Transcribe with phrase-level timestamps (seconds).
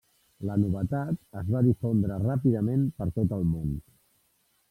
[0.49, 3.79] La novetat es va difondre ràpidament per tot el món.